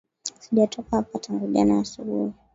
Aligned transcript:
Sijatoka 0.39 0.95
hapa 0.97 1.19
tangu 1.19 1.47
jana 1.47 1.79
asubuhi 1.79 2.33